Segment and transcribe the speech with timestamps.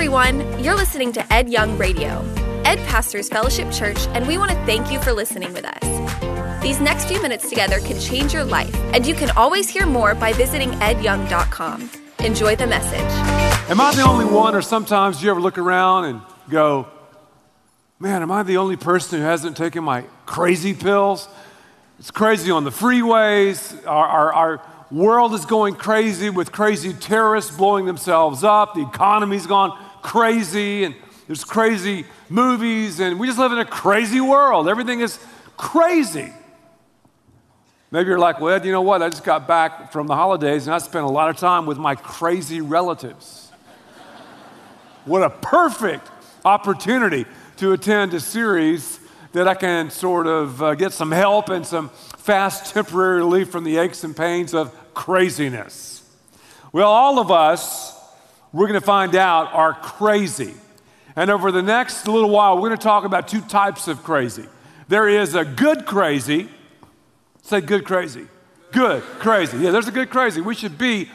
[0.00, 0.64] everyone.
[0.64, 2.24] You're listening to Ed Young Radio.
[2.64, 6.62] Ed pastors Fellowship Church, and we want to thank you for listening with us.
[6.62, 10.14] These next few minutes together can change your life, and you can always hear more
[10.14, 11.90] by visiting edyoung.com.
[12.20, 13.12] Enjoy the message.
[13.68, 16.88] Am I the only one, or sometimes you ever look around and go,
[17.98, 21.28] man, am I the only person who hasn't taken my crazy pills?
[21.98, 23.86] It's crazy on the freeways.
[23.86, 28.74] Our, our, our world is going crazy with crazy terrorists blowing themselves up.
[28.74, 30.94] The economy's gone crazy, and
[31.26, 34.68] there's crazy movies, and we just live in a crazy world.
[34.68, 35.18] Everything is
[35.56, 36.32] crazy.
[37.92, 39.02] Maybe you're like, well, you know what?
[39.02, 41.76] I just got back from the holidays and I spent a lot of time with
[41.76, 43.50] my crazy relatives.
[45.04, 46.08] what a perfect
[46.44, 49.00] opportunity to attend a series
[49.32, 51.88] that I can sort of uh, get some help and some
[52.18, 56.02] fast temporary relief from the aches and pains of craziness.
[56.72, 57.99] Well, all of us,
[58.52, 60.54] we're going to find out, are crazy.
[61.16, 64.46] And over the next little while, we're going to talk about two types of crazy.
[64.88, 66.48] There is a good crazy.
[67.42, 68.26] Say good crazy.
[68.72, 69.58] Good crazy.
[69.58, 70.40] Yeah, there's a good crazy.
[70.40, 71.08] We should be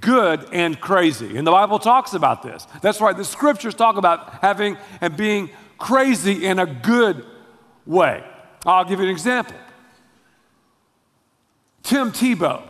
[0.00, 1.36] good and crazy.
[1.36, 2.66] And the Bible talks about this.
[2.80, 3.16] That's right.
[3.16, 7.24] The scriptures talk about having and being crazy in a good
[7.86, 8.24] way.
[8.64, 9.56] I'll give you an example.
[11.82, 12.62] Tim Tebow.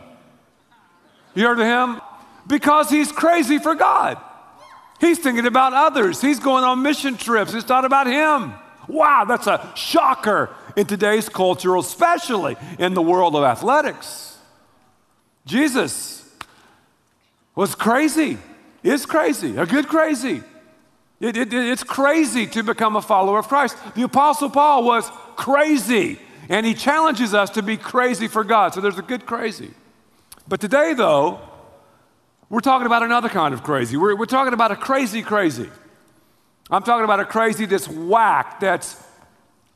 [1.35, 2.01] You heard of him?
[2.47, 4.17] Because he's crazy for God.
[4.99, 6.21] He's thinking about others.
[6.21, 7.53] He's going on mission trips.
[7.53, 8.53] It's not about him.
[8.87, 14.37] Wow, that's a shocker in today's culture, especially in the world of athletics.
[15.45, 16.29] Jesus
[17.55, 18.37] was crazy,
[18.81, 20.41] is crazy, a good crazy.
[21.19, 23.77] It, it, it's crazy to become a follower of Christ.
[23.95, 26.19] The Apostle Paul was crazy,
[26.49, 28.73] and he challenges us to be crazy for God.
[28.73, 29.71] So there's a good crazy.
[30.47, 31.39] But today, though,
[32.53, 33.97] we're talking about another kind of crazy.
[33.97, 35.67] We're, we're talking about a crazy crazy.
[36.69, 38.95] I'm talking about a crazy that's whack, that's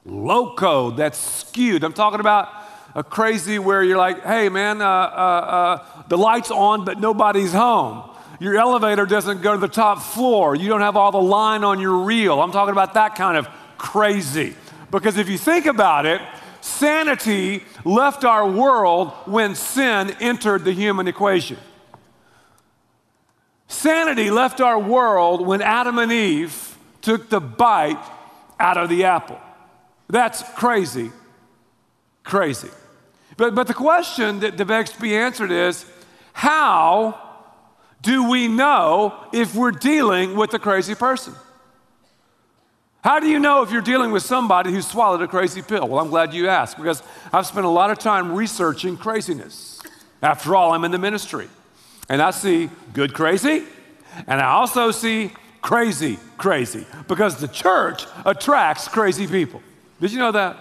[0.06, 1.84] loco, that's skewed.
[1.84, 2.50] I'm talking about
[2.94, 7.52] a crazy where you're like, hey, man, uh, uh, uh, the light's on, but nobody's
[7.52, 8.08] home.
[8.40, 10.56] Your elevator doesn't go to the top floor.
[10.56, 12.40] You don't have all the line on your reel.
[12.40, 13.48] I'm talking about that kind of
[13.80, 14.56] crazy.
[14.92, 16.22] Because if you think about it,
[16.62, 21.58] sanity left our world when sin entered the human equation.
[23.88, 28.04] Sanity left our world when Adam and Eve took the bite
[28.60, 29.40] out of the apple.
[30.10, 31.10] That's crazy,
[32.26, 32.68] crazy.
[33.38, 35.86] But, but the question that begs to be answered is
[36.34, 37.18] how
[38.02, 41.34] do we know if we're dealing with a crazy person?
[43.06, 45.88] How do you know if you're dealing with somebody who swallowed a crazy pill?
[45.88, 49.82] Well, I'm glad you asked because I've spent a lot of time researching craziness.
[50.22, 51.48] After all, I'm in the ministry.
[52.10, 53.64] And I see good crazy,
[54.26, 59.62] and I also see crazy crazy because the church attracts crazy people.
[60.00, 60.58] Did you know that?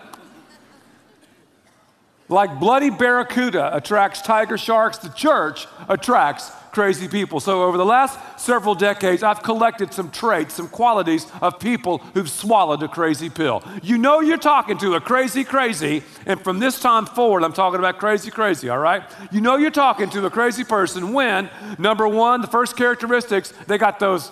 [2.29, 7.41] Like bloody barracuda attracts tiger sharks, the church attracts crazy people.
[7.41, 12.29] So, over the last several decades, I've collected some traits, some qualities of people who've
[12.29, 13.63] swallowed a crazy pill.
[13.83, 17.79] You know, you're talking to a crazy, crazy, and from this time forward, I'm talking
[17.79, 19.03] about crazy, crazy, all right?
[19.33, 21.49] You know, you're talking to a crazy person when,
[21.79, 24.31] number one, the first characteristics, they got those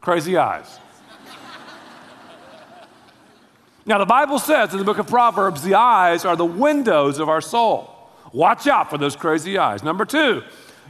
[0.00, 0.78] crazy eyes.
[3.86, 7.28] Now, the Bible says in the book of Proverbs, the eyes are the windows of
[7.28, 7.90] our soul.
[8.32, 9.82] Watch out for those crazy eyes.
[9.82, 10.42] Number two,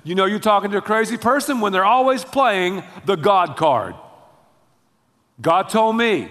[0.04, 3.94] you know you're talking to a crazy person when they're always playing the God card.
[5.40, 6.30] God told me,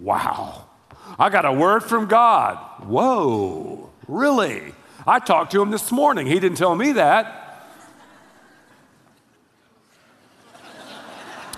[0.00, 0.66] wow,
[1.18, 2.56] I got a word from God.
[2.84, 4.72] Whoa, really?
[5.06, 6.26] I talked to him this morning.
[6.26, 7.42] He didn't tell me that.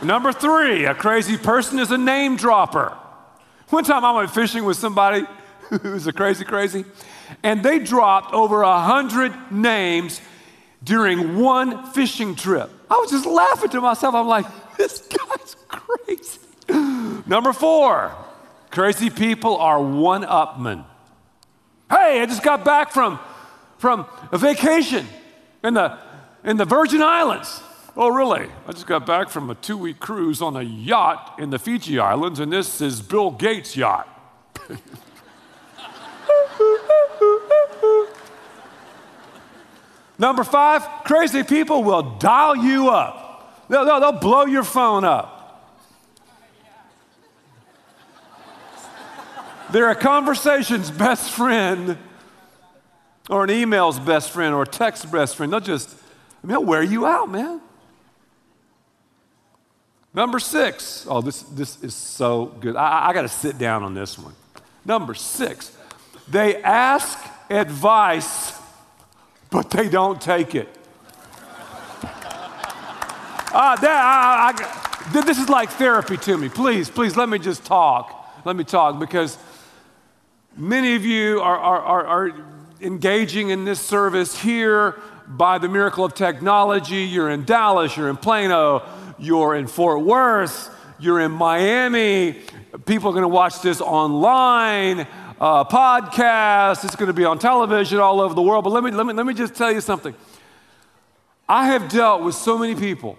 [0.03, 2.97] Number three, a crazy person is a name dropper.
[3.70, 5.26] One time I went fishing with somebody
[5.82, 6.84] who's a crazy, crazy,
[7.42, 10.22] and they dropped over a hundred names
[10.82, 12.70] during one fishing trip.
[12.90, 14.14] I was just laughing to myself.
[14.14, 14.46] I'm like,
[14.76, 16.38] this guy's crazy.
[17.26, 18.15] Number four,
[18.70, 20.84] crazy people are one upmen.
[21.91, 23.18] Hey, I just got back from,
[23.76, 25.06] from a vacation
[25.62, 25.98] in the,
[26.42, 27.62] in the Virgin Islands.
[28.00, 28.47] Oh, really?
[28.65, 31.98] I just got back from a two week cruise on a yacht in the Fiji
[31.98, 34.09] Islands, and this is Bill Gates' yacht.
[40.16, 43.66] Number five, crazy people will dial you up.
[43.68, 45.34] They'll, they'll, they'll blow your phone up.
[49.72, 51.98] They're a conversation's best friend,
[53.28, 55.53] or an email's best friend, or a text best friend.
[55.53, 57.60] They'll just, I mean, they'll wear you out, man.
[60.18, 61.06] Number six.
[61.09, 62.74] Oh, this, this is so good.
[62.74, 64.34] I, I got to sit down on this one.
[64.84, 65.70] Number six.
[66.26, 67.16] They ask
[67.48, 68.53] advice,
[69.48, 70.68] but they don't take it.
[72.03, 76.48] Uh, that, I, I, this is like therapy to me.
[76.48, 78.42] Please, please, let me just talk.
[78.44, 79.38] Let me talk because
[80.56, 82.44] many of you are, are, are, are
[82.80, 87.04] engaging in this service here by the miracle of technology.
[87.04, 88.82] You're in Dallas, you're in Plano,
[89.18, 92.41] you're in Fort Worth, you're in Miami.
[92.86, 95.06] People are going to watch this online,
[95.41, 96.84] uh, podcast.
[96.84, 98.65] It's going to be on television all over the world.
[98.65, 100.15] But let me, let, me, let me just tell you something.
[101.48, 103.18] I have dealt with so many people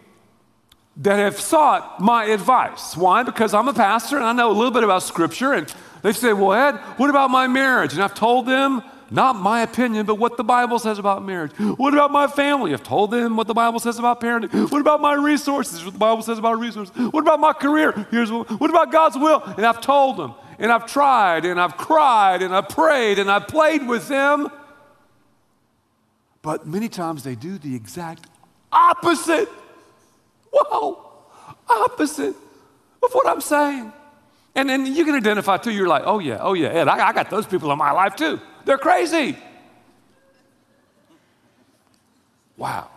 [0.97, 2.95] that have sought my advice.
[2.95, 3.23] Why?
[3.23, 5.53] Because I'm a pastor and I know a little bit about Scripture.
[5.53, 7.93] And they say, Well, Ed, what about my marriage?
[7.93, 11.51] And I've told them, not my opinion, but what the Bible says about marriage.
[11.57, 12.73] What about my family?
[12.73, 14.71] I've told them what the Bible says about parenting.
[14.71, 15.83] What about my resources?
[15.83, 16.95] What the Bible says about resources.
[16.95, 18.07] What about my career?
[18.11, 19.41] Here's what, what about God's will?
[19.57, 23.47] And I've told them, and I've tried, and I've cried, and I've prayed, and I've
[23.47, 24.49] played with them.
[26.41, 28.27] But many times they do the exact
[28.71, 29.49] opposite.
[30.51, 30.99] Whoa,
[31.67, 32.35] opposite
[33.01, 33.93] of what I'm saying.
[34.55, 35.71] And then you can identify too.
[35.71, 38.15] You're like, oh yeah, oh yeah, Ed, I, I got those people in my life
[38.15, 38.39] too.
[38.69, 39.35] They're crazy.
[42.55, 42.91] Wow.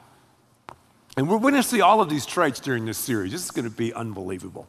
[1.16, 3.32] And we're going to see all of these traits during this series.
[3.32, 4.68] This is going to be unbelievable.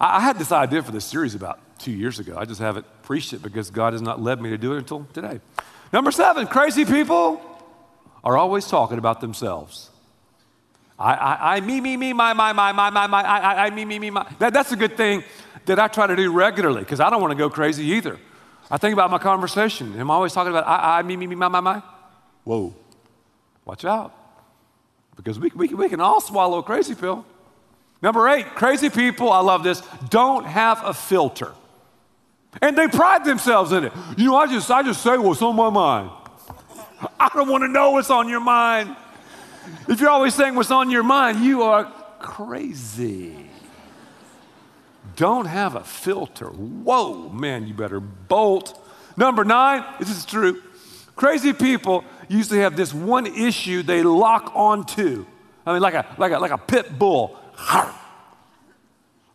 [0.00, 2.34] I, had this idea for this series about two years ago.
[2.38, 5.06] I just haven't preached it because God has not led me to do it until
[5.12, 5.40] today.
[5.92, 7.42] Number seven, crazy people
[8.24, 9.90] are always talking about themselves.
[10.98, 13.84] I, I, I, me, me, me, my, my, my, my, my, my, I, I, me,
[13.84, 14.26] me, me, my.
[14.38, 15.24] That, that's a good thing
[15.66, 18.18] that I try to do regularly because I don't want to go crazy either.
[18.70, 19.98] I think about my conversation.
[19.98, 21.82] Am I always talking about I, I, me, me, me, my, my, my?
[22.44, 22.74] Whoa,
[23.64, 24.14] watch out.
[25.16, 27.24] Because we, we, we can all swallow a crazy pill.
[28.00, 31.52] Number eight, crazy people, I love this, don't have a filter.
[32.62, 33.92] And they pride themselves in it.
[34.16, 36.10] You know, I just, I just say what's on my mind.
[37.18, 38.94] I don't want to know what's on your mind.
[39.88, 43.47] If you're always saying what's on your mind, you are crazy.
[45.18, 46.46] Don't have a filter.
[46.46, 48.80] Whoa, man, you better bolt.
[49.16, 50.62] Number nine, this is true.
[51.16, 55.26] Crazy people usually have this one issue they lock onto.
[55.66, 57.36] I mean, like a, like a, like a pit bull.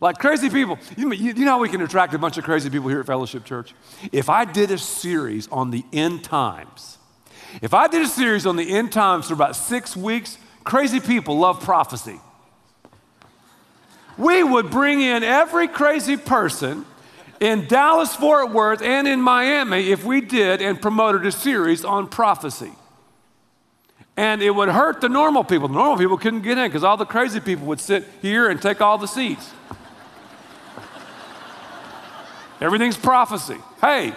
[0.00, 0.78] Like crazy people.
[0.98, 3.42] You, you, know how we can attract a bunch of crazy people here at Fellowship
[3.46, 3.72] Church?
[4.12, 6.98] If I did a series on the end times,
[7.62, 11.38] if I did a series on the end times for about six weeks, crazy people
[11.38, 12.20] love prophecy.
[14.16, 16.84] We would bring in every crazy person
[17.40, 22.06] in Dallas, Fort Worth, and in Miami if we did and promoted a series on
[22.06, 22.72] prophecy.
[24.16, 25.66] And it would hurt the normal people.
[25.66, 28.62] The normal people couldn't get in because all the crazy people would sit here and
[28.62, 29.52] take all the seats.
[32.60, 33.58] Everything's prophecy.
[33.80, 34.14] Hey,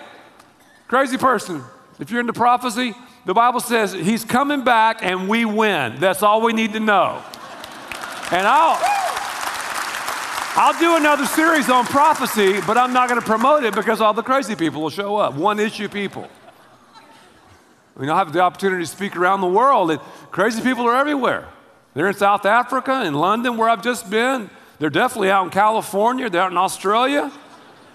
[0.88, 1.64] crazy person,
[2.00, 2.94] if you're into prophecy,
[3.26, 6.00] the Bible says he's coming back and we win.
[6.00, 7.22] That's all we need to know.
[8.32, 8.78] And I'll,
[10.60, 14.14] I'll do another series on prophecy, but I'm not going to promote it because all
[14.14, 15.36] the crazy people will show up.
[15.36, 16.28] One issue people.
[17.96, 20.02] I mean, I have the opportunity to speak around the world, and
[20.32, 21.48] crazy people are everywhere.
[21.94, 24.50] They're in South Africa, in London, where I've just been.
[24.80, 27.32] They're definitely out in California, they're out in Australia.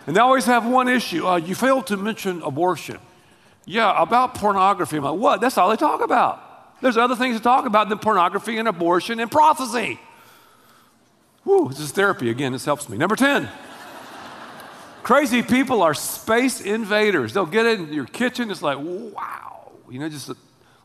[0.07, 1.26] And they always have one issue.
[1.26, 2.99] Uh, you failed to mention abortion.
[3.64, 4.99] Yeah, about pornography.
[4.99, 5.40] I'm like, what?
[5.40, 6.81] That's all they talk about.
[6.81, 9.99] There's other things to talk about than pornography and abortion and prophecy.
[11.44, 12.52] Woo, this is therapy again.
[12.52, 12.96] This helps me.
[12.96, 13.49] Number 10.
[15.02, 17.34] Crazy people are space invaders.
[17.34, 18.50] They'll get in your kitchen.
[18.50, 20.37] It's like, wow, you know, just a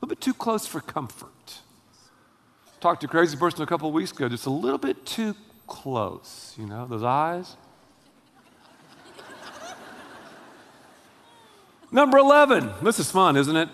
[0.01, 1.29] little bit too close for comfort.
[2.79, 5.35] Talked to a crazy person a couple of weeks ago, just a little bit too
[5.67, 7.55] close, you know, those eyes.
[11.91, 13.69] Number 11, this is fun, isn't it?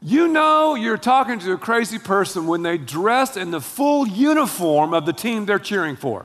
[0.00, 4.94] You know you're talking to a crazy person when they dress in the full uniform
[4.94, 6.24] of the team they're cheering for.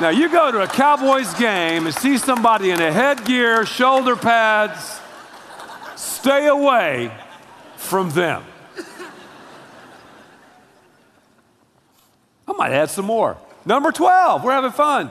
[0.00, 5.00] now, you go to a Cowboys game and see somebody in a headgear, shoulder pads,
[5.96, 7.10] stay away
[7.76, 8.44] from them.
[12.46, 13.36] I might add some more.
[13.64, 15.10] Number 12, we're having fun.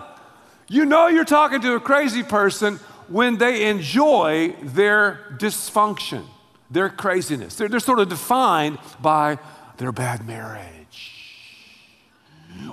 [0.70, 2.78] You know you're talking to a crazy person
[3.10, 6.26] when they enjoy their dysfunction,
[6.74, 7.56] their craziness.
[7.56, 9.40] They're, they're sort of defined by
[9.78, 11.30] their bad marriage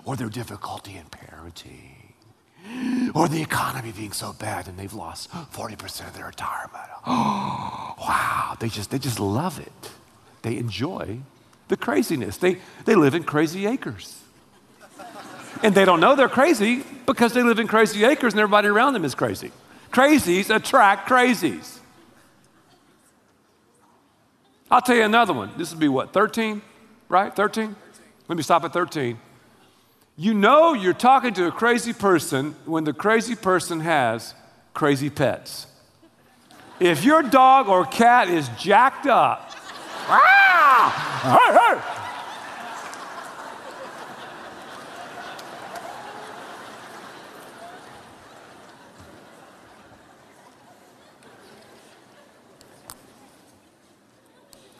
[0.04, 1.90] or their difficulty in parenting
[3.14, 6.84] or the economy being so bad and they've lost 40% of their retirement.
[7.06, 9.90] Oh, wow, they just, they just love it.
[10.42, 11.20] They enjoy
[11.68, 12.36] the craziness.
[12.36, 14.22] They, they live in crazy acres.
[15.62, 18.94] And they don't know they're crazy because they live in crazy acres and everybody around
[18.94, 19.50] them is crazy.
[19.92, 21.79] Crazies attract crazies.
[24.70, 25.50] I'll tell you another one.
[25.56, 26.62] This would be what, 13?
[27.08, 27.34] Right?
[27.34, 27.74] 13?
[28.28, 29.18] Let me stop at 13.
[30.16, 34.34] You know you're talking to a crazy person when the crazy person has
[34.74, 35.66] crazy pets.
[36.78, 39.50] If your dog or cat is jacked up,
[40.08, 41.99] ah,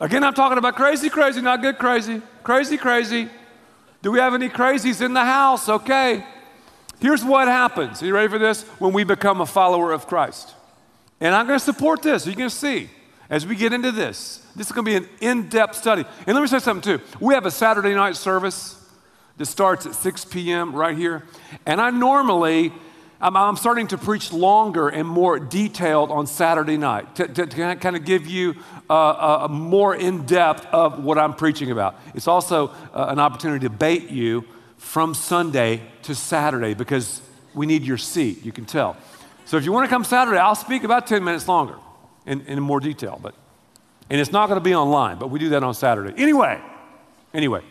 [0.01, 2.23] Again, I'm talking about crazy, crazy, not good crazy.
[2.43, 3.29] Crazy, crazy.
[4.03, 5.69] Do we have any crazies in the house?
[5.69, 6.25] Okay.
[7.01, 8.03] Here's what happens.
[8.03, 8.63] Are you ready for this?
[8.79, 10.55] When we become a follower of Christ.
[11.21, 12.27] And I'm going to support this.
[12.27, 12.89] You're going to see
[13.29, 14.45] as we get into this.
[14.57, 16.05] This is going to be an in depth study.
[16.27, 17.05] And let me say something too.
[17.21, 18.77] We have a Saturday night service
[19.37, 20.75] that starts at 6 p.m.
[20.75, 21.25] right here.
[21.67, 22.73] And I normally
[23.23, 27.77] I'm, I'm, starting to preach longer and more detailed on Saturday night to, to, to
[27.77, 28.55] kind of give you
[28.89, 32.01] uh, a more in depth of what I'm preaching about.
[32.15, 34.45] It's also uh, an opportunity to bait you
[34.79, 37.21] from Sunday to Saturday because
[37.55, 38.97] we need your seat, you can tell.
[39.45, 41.77] So if you want to come Saturday, I'll speak about 10 minutes longer
[42.25, 43.19] in, in more detail.
[43.23, 43.35] But,
[44.09, 46.15] and it's not going to be online, but we do that on Saturday.
[46.17, 46.59] Anyway,
[47.35, 47.63] anyway,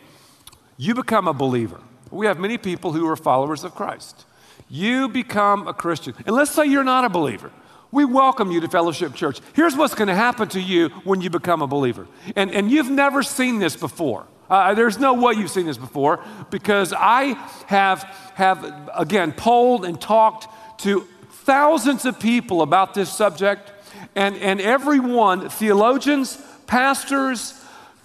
[0.76, 1.80] you become a believer.
[2.12, 4.26] We have many people who are followers of Christ.
[4.68, 6.14] You become a Christian.
[6.26, 7.50] And let's say you're not a believer.
[7.92, 9.40] We welcome you to Fellowship Church.
[9.52, 12.06] Here's what's going to happen to you when you become a believer.
[12.36, 14.26] And, and you've never seen this before.
[14.48, 17.34] Uh, there's no way you've seen this before because I
[17.66, 18.02] have,
[18.34, 20.48] have, again, polled and talked
[20.82, 21.00] to
[21.30, 23.72] thousands of people about this subject.
[24.14, 27.60] And, and everyone, theologians, pastors,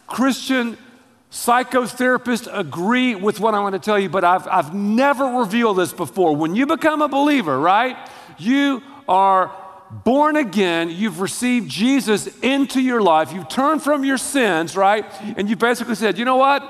[0.07, 0.77] Christian
[1.35, 5.91] Psychotherapists agree with what I want to tell you, but I've, I've never revealed this
[5.91, 6.33] before.
[6.33, 7.97] When you become a believer, right,
[8.37, 9.53] you are
[9.91, 15.05] born again, you've received Jesus into your life, you've turned from your sins, right?
[15.35, 16.63] And you basically said, you know what?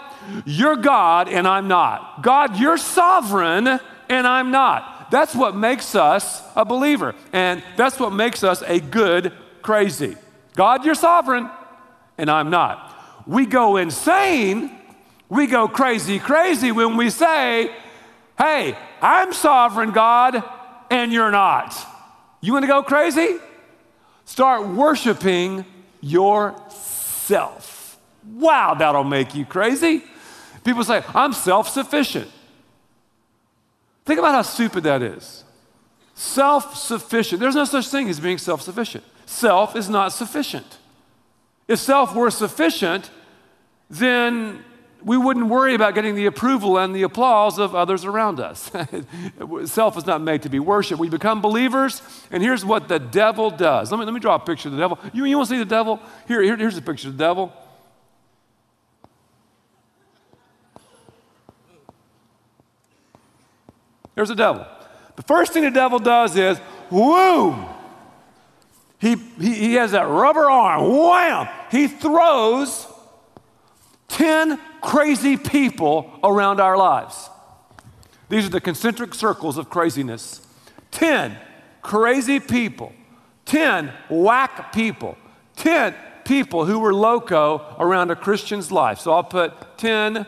[0.46, 2.24] You're God and I'm not.
[2.24, 5.12] God, you're sovereign and I'm not.
[5.12, 7.14] That's what makes us a believer.
[7.32, 9.32] And that's what makes us a good
[9.62, 10.16] crazy.
[10.56, 11.52] God, you're sovereign
[12.18, 12.94] and I'm not.
[13.28, 14.72] We go insane,
[15.30, 17.76] we go crazy, crazy when we say,
[18.38, 20.44] Hey, I'm sovereign God
[20.92, 21.76] and you're not.
[22.42, 23.38] You want to go crazy?
[24.26, 25.66] Start worshiping
[26.02, 27.76] yourself.
[28.34, 30.04] Wow, that'll make you crazy.
[30.64, 32.30] People say, I'm self sufficient.
[34.06, 35.44] Think about how stupid that is.
[36.14, 37.40] Self sufficient.
[37.40, 39.04] There's no such thing as being self sufficient.
[39.26, 40.78] Self is not sufficient.
[41.68, 43.10] If self were sufficient,
[43.90, 44.64] then
[45.06, 48.72] we wouldn't worry about getting the approval and the applause of others around us.
[49.66, 51.00] Self is not made to be worshiped.
[51.00, 53.92] We become believers, and here's what the devil does.
[53.92, 54.98] Let me, let me draw a picture of the devil.
[55.14, 56.00] You, you want to see the devil?
[56.28, 57.54] Here, here, here's a picture of the devil.
[64.16, 64.66] There's the devil.
[65.18, 67.75] The first thing the devil does is, whoo!
[69.06, 71.48] He, he, he has that rubber arm, wham!
[71.70, 72.88] He throws
[74.08, 77.30] 10 crazy people around our lives.
[78.30, 80.42] These are the concentric circles of craziness.
[80.90, 81.38] 10
[81.84, 82.94] crazy people,
[83.46, 85.20] 10 whack people,
[85.58, 85.94] 10
[86.24, 88.98] people who were loco around a Christian's life.
[88.98, 90.26] So I'll put 10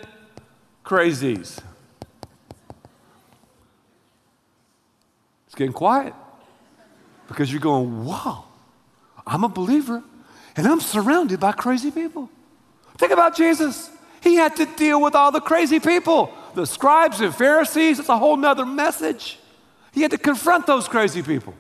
[0.86, 1.60] crazies.
[5.48, 6.14] It's getting quiet
[7.28, 8.44] because you're going, wow,
[9.28, 10.04] I'm a believer
[10.56, 12.30] and I'm surrounded by crazy people.
[12.98, 13.92] Think about Jesus.
[14.22, 18.00] He had to deal with all the crazy people, the scribes and Pharisees.
[18.00, 19.38] It's a whole nother message.
[19.92, 21.54] He had to confront those crazy people.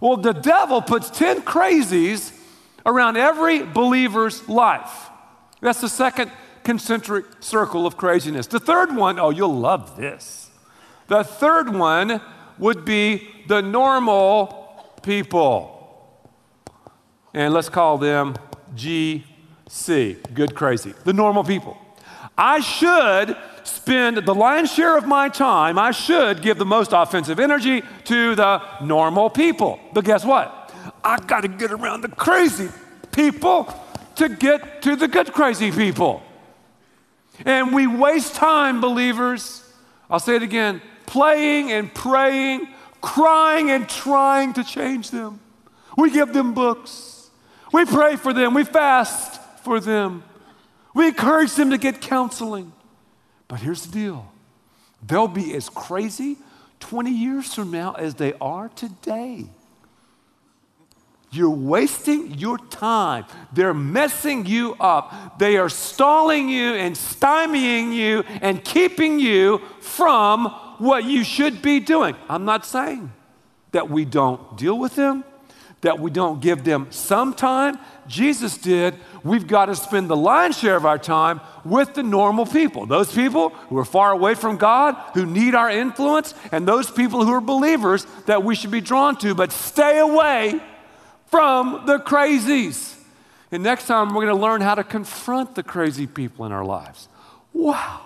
[0.00, 2.32] Well, the devil puts 10 crazies
[2.86, 5.08] around every believer's life.
[5.60, 6.30] That's the second
[6.62, 8.46] concentric circle of craziness.
[8.46, 10.50] The third one, oh, you'll love this.
[11.08, 12.20] The third one
[12.58, 15.73] would be the normal people.
[17.34, 18.36] And let's call them
[18.74, 19.24] G
[19.68, 21.76] C, good crazy, the normal people.
[22.38, 27.40] I should spend the lion's share of my time, I should give the most offensive
[27.40, 29.80] energy to the normal people.
[29.92, 30.72] But guess what?
[31.02, 32.68] I got to get around the crazy
[33.10, 33.72] people
[34.16, 36.22] to get to the good crazy people.
[37.44, 39.62] And we waste time, believers.
[40.08, 42.68] I'll say it again playing and praying,
[43.00, 45.40] crying and trying to change them.
[45.96, 47.13] We give them books,
[47.74, 50.22] we pray for them, we fast for them.
[50.94, 52.72] We encourage them to get counseling.
[53.48, 54.30] But here's the deal
[55.04, 56.36] They'll be as crazy
[56.78, 59.46] 20 years from now as they are today.
[61.32, 63.24] You're wasting your time.
[63.52, 65.40] They're messing you up.
[65.40, 70.46] They are stalling you and stymieing you and keeping you from
[70.78, 72.14] what you should be doing.
[72.28, 73.12] I'm not saying
[73.72, 75.24] that we don't deal with them,
[75.84, 77.78] that we don't give them some time.
[78.06, 78.94] Jesus did.
[79.22, 83.12] We've got to spend the lion's share of our time with the normal people, those
[83.12, 87.32] people who are far away from God, who need our influence, and those people who
[87.32, 90.60] are believers that we should be drawn to, but stay away
[91.26, 92.98] from the crazies.
[93.50, 96.64] And next time, we're going to learn how to confront the crazy people in our
[96.64, 97.08] lives.
[97.52, 98.00] Wow.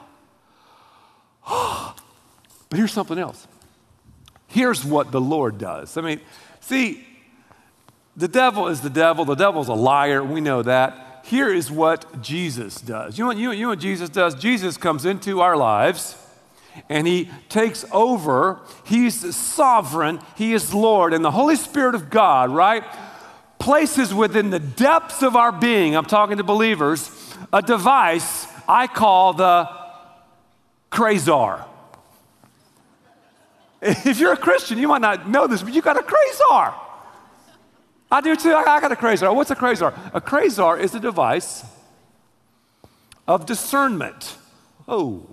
[1.49, 3.49] but here's something else.
[4.47, 5.97] Here's what the Lord does.
[5.97, 6.21] I mean,
[6.61, 7.08] see,
[8.19, 10.23] the devil is the devil, the devil's a liar.
[10.23, 11.23] We know that.
[11.25, 13.19] Here is what Jesus does.
[13.19, 14.35] You know what, you, you know what Jesus does?
[14.35, 16.17] Jesus comes into our lives
[16.89, 18.61] and he takes over.
[18.85, 22.85] He's sovereign, he is Lord, and the Holy Spirit of God, right?
[23.59, 27.11] places within the depths of our being, I'm talking to believers,
[27.53, 29.69] a device I call the
[30.91, 31.65] Crazar.
[33.81, 36.75] If you're a Christian, you might not know this, but you got a Crazar.
[38.11, 38.55] I do too.
[38.55, 39.35] I got a Crazar.
[39.35, 39.93] What's a Crazar?
[40.15, 41.65] A Crazar is a device
[43.27, 44.37] of discernment.
[44.87, 45.27] Oh,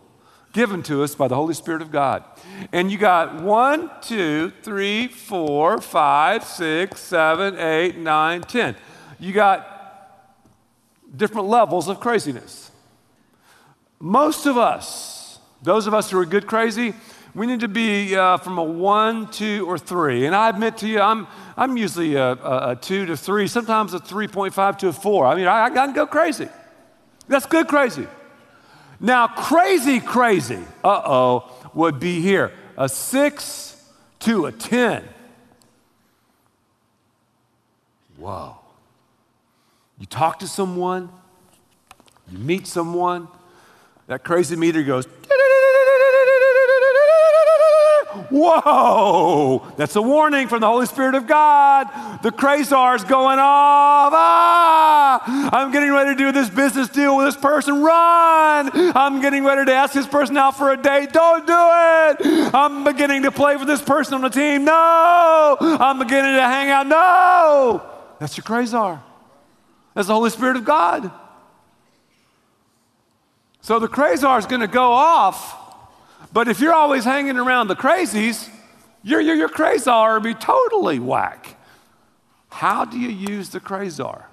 [0.51, 2.23] given to us by the Holy Spirit of God.
[2.71, 8.75] And you got one, two, three, four, five, six, seven, eight, nine, ten.
[9.19, 9.71] You got
[11.15, 12.71] different levels of craziness.
[13.99, 16.93] Most of us, those of us who are good crazy,
[17.35, 20.25] we need to be uh, from a one, two, or three.
[20.25, 21.27] And I admit to you, I'm,
[21.57, 25.25] I'm usually a, a, a two to three, sometimes a 3.5 to a four.
[25.25, 26.47] I mean, I, I can go crazy.
[27.27, 28.07] That's good crazy.
[29.01, 33.83] Now, crazy, crazy, uh oh, would be here a six
[34.19, 35.03] to a 10.
[38.17, 38.57] Whoa.
[39.99, 41.09] You talk to someone,
[42.31, 43.27] you meet someone,
[44.07, 45.05] that crazy meter goes,
[48.29, 49.73] Whoa!
[49.77, 51.87] That's a warning from the Holy Spirit of God.
[52.21, 54.13] The Crazar is going off.
[54.15, 55.49] Ah!
[55.51, 57.81] I'm getting ready to do this business deal with this person.
[57.81, 58.71] Run!
[58.95, 61.11] I'm getting ready to ask this person out for a date.
[61.11, 62.53] Don't do it!
[62.53, 64.65] I'm beginning to play with this person on the team.
[64.65, 65.57] No!
[65.59, 66.87] I'm beginning to hang out.
[66.87, 67.83] No!
[68.19, 69.01] That's your Crazar.
[69.93, 71.11] That's the Holy Spirit of God.
[73.61, 75.64] So the Crazar is going to go off
[76.35, 78.49] but if you're always hanging around the crazies,
[79.03, 81.55] your, your, your Crazar will be totally whack.
[82.49, 84.25] How do you use the Crazar?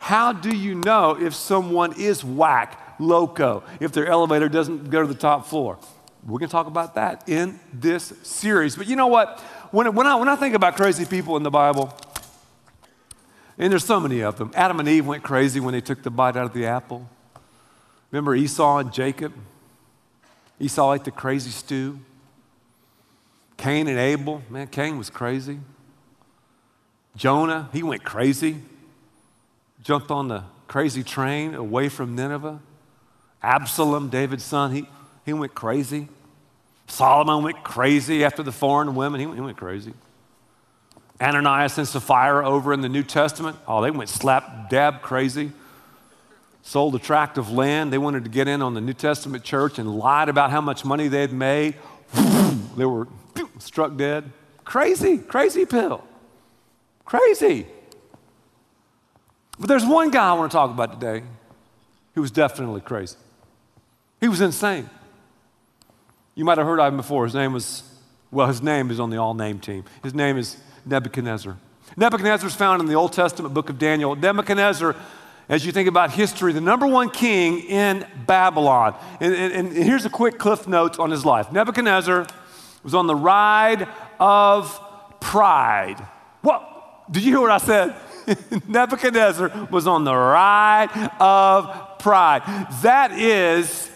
[0.00, 5.06] How do you know if someone is whack, loco, if their elevator doesn't go to
[5.06, 5.78] the top floor?
[6.24, 8.74] We're going to talk about that in this series.
[8.74, 9.38] But you know what?
[9.70, 11.96] When, when, I, when I think about crazy people in the Bible,
[13.56, 16.10] and there's so many of them, Adam and Eve went crazy when they took the
[16.10, 17.08] bite out of the apple.
[18.10, 19.32] Remember Esau and Jacob?
[20.60, 21.98] Esau ate the crazy stew.
[23.56, 25.58] Cain and Abel, man, Cain was crazy.
[27.16, 28.56] Jonah, he went crazy,
[29.82, 32.60] jumped on the crazy train away from Nineveh.
[33.42, 34.86] Absalom, David's son, he,
[35.24, 36.08] he went crazy.
[36.86, 39.94] Solomon went crazy after the foreign women, he, he went crazy.
[41.20, 45.52] Ananias and Sapphira over in the New Testament, oh, they went slap dab crazy
[46.70, 47.92] sold a tract of land.
[47.92, 50.84] They wanted to get in on the New Testament church and lied about how much
[50.84, 51.74] money they had made.
[52.76, 53.08] they were
[53.58, 54.30] struck dead.
[54.64, 56.04] Crazy, crazy pill.
[57.04, 57.66] Crazy.
[59.58, 61.24] But there's one guy I want to talk about today
[62.14, 63.16] who was definitely crazy.
[64.20, 64.88] He was insane.
[66.36, 67.24] You might have heard of him before.
[67.24, 67.82] His name was,
[68.30, 69.82] well, his name is on the all name team.
[70.04, 70.56] His name is
[70.86, 71.56] Nebuchadnezzar.
[71.96, 74.14] Nebuchadnezzar is found in the Old Testament book of Daniel.
[74.14, 74.94] Nebuchadnezzar
[75.50, 78.94] as you think about history, the number one king in Babylon.
[79.20, 82.26] And, and, and, here's a quick cliff notes on his life Nebuchadnezzar
[82.84, 83.88] was on the ride
[84.20, 84.80] of
[85.20, 85.96] pride.
[86.40, 87.10] What?
[87.10, 87.96] Did you hear what I said?
[88.68, 92.42] Nebuchadnezzar was on the ride of pride.
[92.82, 93.90] That is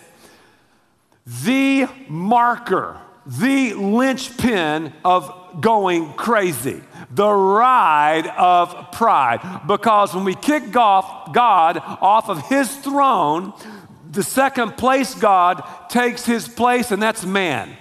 [1.45, 6.83] the marker, the linchpin of going crazy
[7.15, 9.61] the ride of pride.
[9.67, 13.53] Because when we kick God off of his throne,
[14.11, 17.77] the second place God takes his place, and that's man.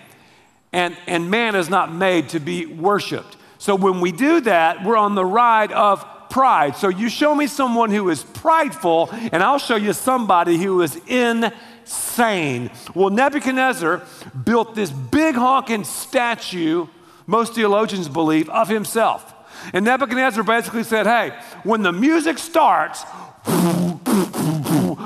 [0.71, 3.38] And, and man is not made to be worshiped.
[3.57, 6.75] So when we do that, we're on the ride of pride.
[6.75, 10.99] So you show me someone who is prideful, and I'll show you somebody who is
[11.07, 12.71] insane.
[12.95, 14.01] Well, Nebuchadnezzar
[14.43, 16.88] built this big honking statue,
[17.25, 19.33] most theologians believe, of himself.
[19.73, 23.03] And Nebuchadnezzar basically said, Hey, when the music starts,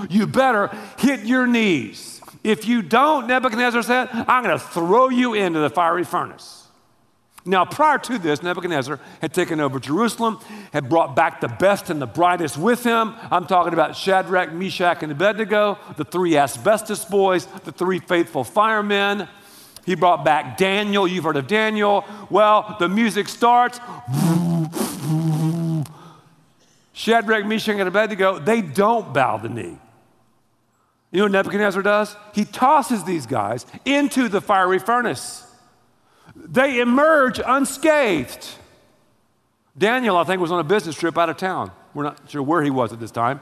[0.09, 2.21] you better hit your knees.
[2.43, 6.67] If you don't, Nebuchadnezzar said, I'm going to throw you into the fiery furnace.
[7.47, 10.39] Now, prior to this, Nebuchadnezzar had taken over Jerusalem,
[10.73, 13.15] had brought back the best and the brightest with him.
[13.31, 19.29] I'm talking about Shadrach, Meshach, and Abednego, the three asbestos boys, the three faithful firemen.
[19.87, 21.07] He brought back Daniel.
[21.07, 22.03] You've heard of Daniel.
[22.29, 23.79] Well, the music starts.
[26.91, 29.77] Shadrach, Meshach, and Abednego, they don't bow the knee.
[31.09, 32.17] You know what Nebuchadnezzar does?
[32.35, 35.49] He tosses these guys into the fiery furnace.
[36.35, 38.45] They emerge unscathed.
[39.77, 41.71] Daniel, I think, was on a business trip out of town.
[41.93, 43.39] We're not sure where he was at this time.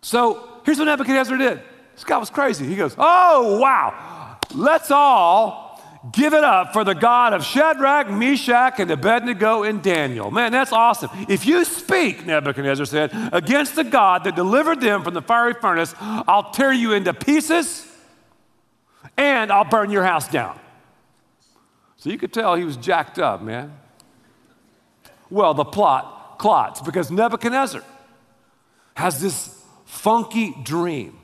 [0.00, 1.60] So here's what Nebuchadnezzar did.
[1.94, 2.66] This guy was crazy.
[2.66, 5.64] He goes, Oh, wow, let's all
[6.12, 10.30] give it up for the God of Shadrach, Meshach, and Abednego and Daniel.
[10.30, 11.10] Man, that's awesome.
[11.28, 15.94] If you speak, Nebuchadnezzar said, against the God that delivered them from the fiery furnace,
[15.98, 17.90] I'll tear you into pieces
[19.16, 20.58] and I'll burn your house down.
[21.96, 23.72] So you could tell he was jacked up, man.
[25.30, 27.82] Well, the plot clots because Nebuchadnezzar
[28.94, 31.18] has this funky dream.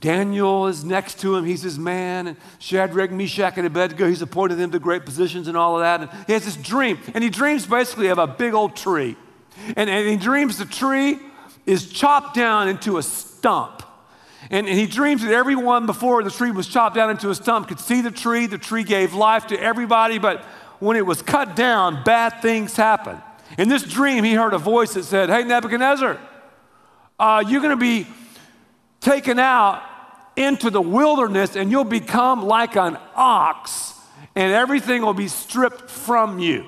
[0.00, 1.44] Daniel is next to him.
[1.44, 2.26] He's his man.
[2.26, 6.00] And Shadrach, Meshach, and Abednego, he's appointed them to great positions and all of that.
[6.00, 6.98] And he has this dream.
[7.14, 9.16] And he dreams basically of a big old tree.
[9.76, 11.18] And, and he dreams the tree
[11.66, 13.82] is chopped down into a stump.
[14.50, 17.68] And, and he dreams that everyone before the tree was chopped down into a stump
[17.68, 18.46] could see the tree.
[18.46, 20.42] The tree gave life to everybody, but
[20.80, 23.22] when it was cut down, bad things happened.
[23.56, 26.18] In this dream, he heard a voice that said, Hey, Nebuchadnezzar,
[27.18, 28.06] uh, you're going to be
[29.04, 29.82] taken out
[30.36, 33.94] into the wilderness and you'll become like an ox
[34.34, 36.66] and everything will be stripped from you.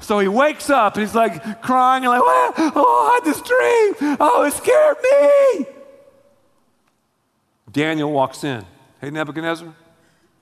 [0.00, 4.16] So he wakes up and he's like crying and like, oh, I had this dream.
[4.20, 5.66] Oh, it scared me.
[7.72, 8.64] Daniel walks in.
[9.00, 9.66] Hey, Nebuchadnezzar.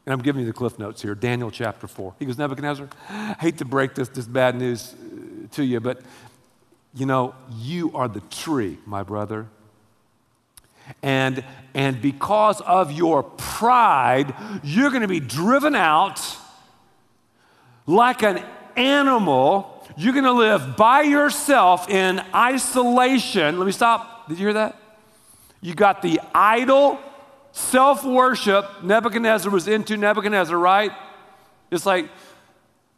[0.04, 1.14] And I'm giving you the cliff notes here.
[1.14, 2.16] Daniel chapter 4.
[2.18, 6.02] He goes, Nebuchadnezzar, I hate to break this, this bad news uh, to you, but
[6.92, 9.46] you know, you are the tree, my brother.
[11.02, 16.20] And, and because of your pride, you're going to be driven out
[17.86, 18.44] like an
[18.76, 19.86] animal.
[19.96, 23.58] You're going to live by yourself in isolation.
[23.58, 24.28] Let me stop.
[24.28, 24.76] Did you hear that?
[25.60, 26.98] You got the idol
[27.52, 30.90] Self worship, Nebuchadnezzar was into Nebuchadnezzar, right?
[31.70, 32.08] It's like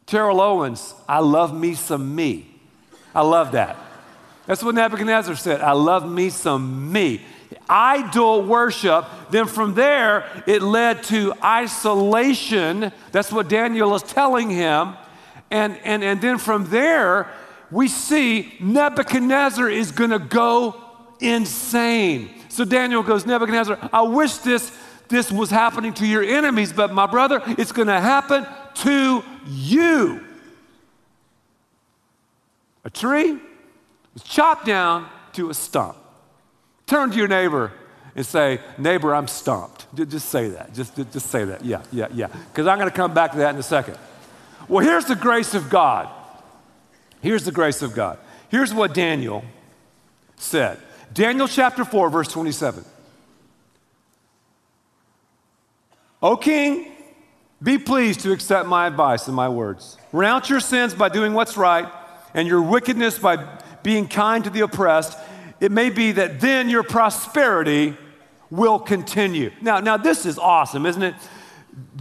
[0.05, 2.47] Terrell Owens, I love me some me.
[3.13, 3.77] I love that.
[4.45, 5.61] That's what Nebuchadnezzar said.
[5.61, 7.21] I love me some me.
[7.69, 9.05] Idol worship.
[9.31, 12.91] Then from there, it led to isolation.
[13.11, 14.95] That's what Daniel is telling him.
[15.51, 17.29] And, and, and then from there,
[17.71, 20.75] we see Nebuchadnezzar is going to go
[21.19, 22.29] insane.
[22.49, 24.71] So Daniel goes, Nebuchadnezzar, I wish this,
[25.09, 30.21] this was happening to your enemies, but my brother, it's going to happen to you.
[32.83, 33.39] A tree
[34.13, 35.97] was chopped down to a stump.
[36.85, 37.71] Turn to your neighbor
[38.15, 39.87] and say, Neighbor, I'm stumped.
[39.95, 40.73] Just say that.
[40.73, 41.65] Just, just say that.
[41.65, 42.27] Yeah, yeah, yeah.
[42.27, 43.97] Because I'm going to come back to that in a second.
[44.67, 46.09] Well, here's the grace of God.
[47.21, 48.19] Here's the grace of God.
[48.49, 49.43] Here's what Daniel
[50.37, 50.79] said
[51.13, 52.85] Daniel chapter 4, verse 27.
[56.21, 56.91] O king,
[57.61, 59.97] be pleased to accept my advice and my words.
[60.11, 61.87] Renounce your sins by doing what's right,
[62.33, 63.37] and your wickedness by
[63.83, 65.17] being kind to the oppressed.
[65.59, 67.97] It may be that then your prosperity
[68.49, 69.51] will continue.
[69.61, 71.15] Now, now this is awesome, isn't it?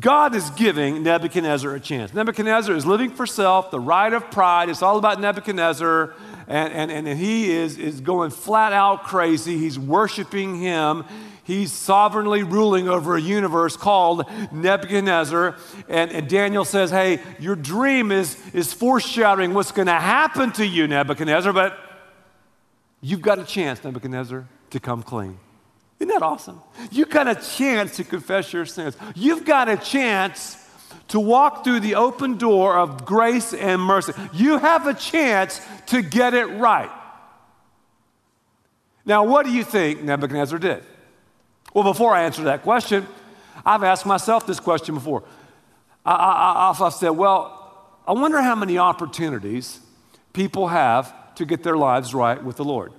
[0.00, 2.14] God is giving Nebuchadnezzar a chance.
[2.14, 4.68] Nebuchadnezzar is living for self, the right of pride.
[4.68, 6.14] It's all about Nebuchadnezzar
[6.46, 9.58] and, and, and he is, is going flat out crazy.
[9.58, 11.04] He's worshiping him.
[11.42, 15.56] He's sovereignly ruling over a universe called Nebuchadnezzar.
[15.88, 20.66] And, and Daniel says, Hey, your dream is, is foreshadowing what's going to happen to
[20.66, 21.78] you, Nebuchadnezzar, but
[23.04, 25.38] you've got a chance, Nebuchadnezzar, to come clean.
[26.00, 26.60] Isn't that awesome?
[26.90, 28.96] You've got a chance to confess your sins.
[29.14, 30.56] You've got a chance
[31.08, 34.14] to walk through the open door of grace and mercy.
[34.32, 36.90] You have a chance to get it right.
[39.04, 40.82] Now, what do you think Nebuchadnezzar did?
[41.74, 43.06] Well, before I answer that question,
[43.66, 45.24] I've asked myself this question before.
[46.06, 49.80] I, have said, well, I wonder how many opportunities
[50.32, 52.92] people have to get their lives right with the Lord.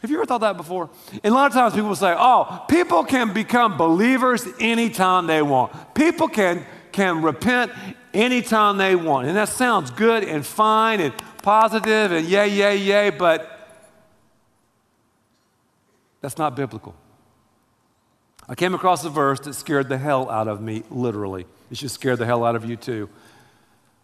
[0.00, 0.90] Have you ever thought that before?
[1.22, 5.94] And a lot of times people say, oh, people can become believers anytime they want.
[5.94, 7.72] People can, can repent
[8.12, 9.28] anytime they want.
[9.28, 13.50] And that sounds good and fine and positive and yay, yay, yay, but
[16.20, 16.94] that's not biblical.
[18.48, 21.46] I came across a verse that scared the hell out of me, literally.
[21.70, 23.08] It should scare the hell out of you too.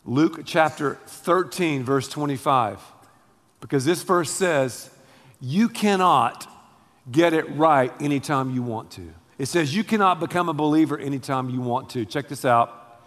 [0.06, 2.80] Luke chapter 13, verse 25.
[3.60, 4.90] Because this verse says,
[5.40, 6.46] you cannot
[7.10, 9.12] get it right anytime you want to.
[9.38, 12.04] It says you cannot become a believer anytime you want to.
[12.04, 13.00] Check this out.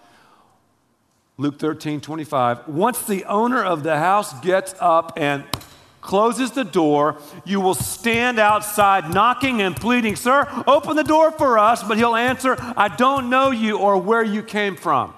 [1.37, 2.67] Luke 13, 25.
[2.67, 5.43] Once the owner of the house gets up and
[6.01, 11.57] closes the door, you will stand outside knocking and pleading, Sir, open the door for
[11.57, 11.83] us.
[11.83, 15.13] But he'll answer, I don't know you or where you came from.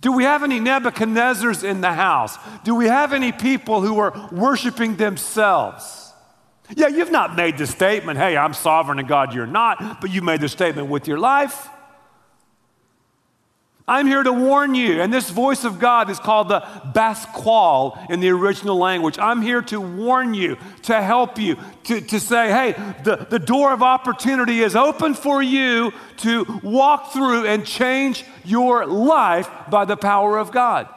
[0.00, 2.38] Do we have any Nebuchadnezzars in the house?
[2.64, 6.12] Do we have any people who are worshiping themselves?
[6.74, 10.22] Yeah, you've not made the statement, hey, I'm sovereign and God, you're not, but you
[10.22, 11.68] made the statement with your life.
[13.90, 15.02] I'm here to warn you.
[15.02, 19.18] And this voice of God is called the Bath Kol in the original language.
[19.18, 23.72] I'm here to warn you, to help you, to, to say, hey, the, the door
[23.72, 29.96] of opportunity is open for you to walk through and change your life by the
[29.96, 30.88] power of God.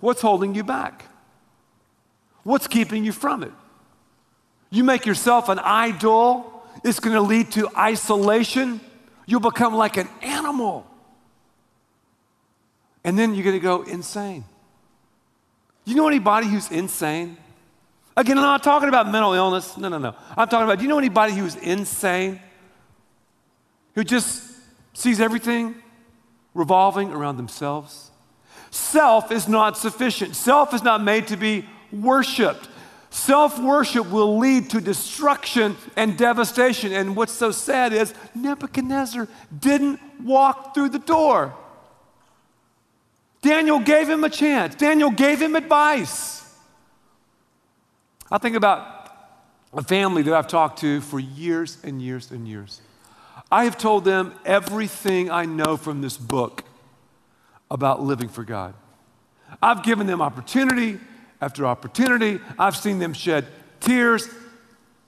[0.00, 1.04] What's holding you back?
[2.42, 3.52] What's keeping you from it?
[4.70, 8.80] You make yourself an idol, it's going to lead to isolation.
[9.24, 10.88] You'll become like an animal.
[13.04, 14.44] And then you're going to go insane.
[15.84, 17.36] You know anybody who's insane?
[18.16, 19.76] Again, I'm not talking about mental illness.
[19.76, 20.14] No, no, no.
[20.36, 22.40] I'm talking about, do you know anybody who's insane?
[23.94, 24.42] Who just
[24.92, 25.74] sees everything
[26.54, 28.10] revolving around themselves?
[28.70, 30.36] Self is not sufficient.
[30.36, 32.68] Self is not made to be worshiped.
[33.10, 36.92] Self worship will lead to destruction and devastation.
[36.92, 41.54] And what's so sad is Nebuchadnezzar didn't walk through the door.
[43.42, 46.42] Daniel gave him a chance, Daniel gave him advice.
[48.30, 48.88] I think about
[49.74, 52.80] a family that I've talked to for years and years and years.
[53.50, 56.64] I have told them everything I know from this book
[57.70, 58.74] about living for God.
[59.62, 60.98] I've given them opportunity
[61.40, 62.40] after opportunity.
[62.58, 63.46] I've seen them shed
[63.80, 64.28] tears,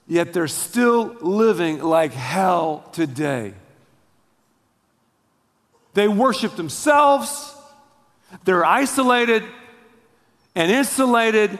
[0.07, 3.53] yet they're still living like hell today.
[5.93, 7.54] They worship themselves.
[8.43, 9.43] They're isolated
[10.55, 11.59] and insulated,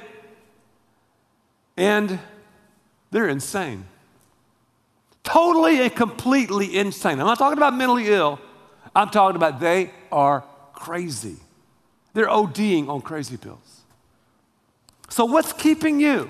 [1.78, 2.20] and
[3.12, 3.86] they're insane.
[5.24, 7.20] Totally and completely insane.
[7.20, 8.40] I'm not talking about mentally ill,
[8.96, 11.38] I'm talking about they are crazy.
[12.14, 13.82] They're ODing on crazy pills.
[15.10, 16.30] So, what's keeping you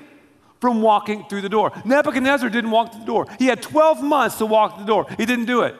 [0.59, 1.71] from walking through the door?
[1.85, 3.27] Nebuchadnezzar didn't walk through the door.
[3.37, 5.05] He had 12 months to walk through the door.
[5.17, 5.75] He didn't do it.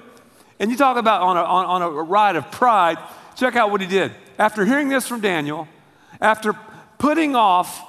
[0.60, 2.98] And you talk about on a, on, on a ride of pride,
[3.36, 5.68] check out what he did after hearing this from Daniel,
[6.20, 6.54] after
[6.98, 7.82] putting off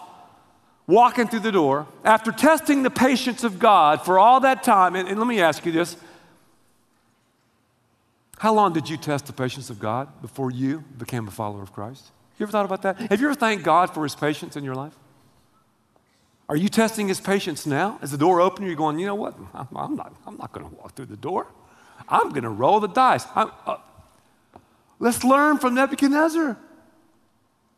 [0.86, 5.08] walking through the door, after testing the patience of God for all that time, and,
[5.08, 5.96] and, let me ask you this
[8.38, 11.72] how long did you test the patience of God before you became a follower of
[11.72, 12.10] Christ?
[12.38, 12.98] You ever thought about that?
[13.10, 14.92] Have you ever thanked God for his patience in your life?
[16.48, 17.98] Are you testing his patience now?
[18.02, 18.66] Is the door open?
[18.66, 19.34] You're going, you know what?
[19.54, 21.46] I'm, I'm not, I'm not going to walk through the door.
[22.08, 23.26] I'm going to roll the dice.
[23.34, 23.78] Uh,
[24.98, 26.56] Let's learn from Nebuchadnezzar.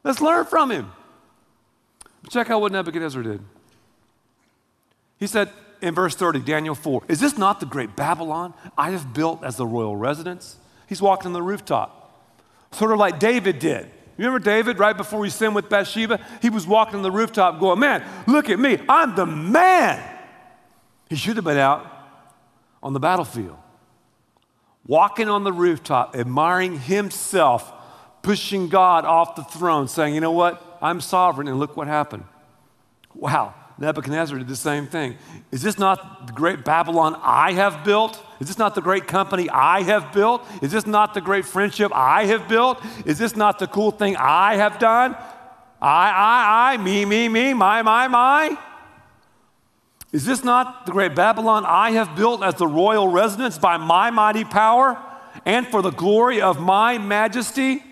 [0.04, 0.92] Let's learn from him.
[2.30, 3.40] Check out what Nebuchadnezzar did.
[5.18, 5.50] He said
[5.80, 9.56] in verse 30, Daniel 4, Is this not the great Babylon I have built as
[9.56, 10.56] the royal residence?
[10.88, 12.22] He's walking on the rooftop,
[12.72, 13.86] sort of like David did.
[14.16, 16.24] You remember David right before he sinned with Bathsheba?
[16.42, 18.78] He was walking on the rooftop going, Man, look at me.
[18.88, 20.02] I'm the man.
[21.08, 21.86] He should have been out
[22.82, 23.58] on the battlefield
[24.88, 27.72] walking on the rooftop, admiring himself,
[28.22, 30.78] pushing God off the throne, saying, You know what?
[30.82, 32.24] I'm sovereign, and look what happened.
[33.14, 35.16] Wow, Nebuchadnezzar did the same thing.
[35.52, 38.20] Is this not the great Babylon I have built?
[38.40, 40.44] Is this not the great company I have built?
[40.62, 42.82] Is this not the great friendship I have built?
[43.04, 45.16] Is this not the cool thing I have done?
[45.80, 48.58] I, I, I, me, me, me, my, my, my.
[50.10, 54.10] Is this not the great Babylon I have built as the royal residence by my
[54.10, 54.96] mighty power
[55.44, 57.82] and for the glory of my majesty?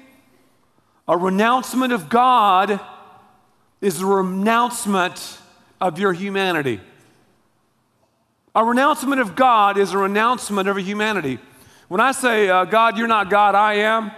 [1.07, 2.81] A renouncement of God
[3.81, 5.38] is a renouncement
[5.81, 6.81] of your humanity.
[8.55, 11.38] A renouncement of God is a renouncement of humanity.
[11.88, 14.11] When I say, uh, God, you're not God, I am,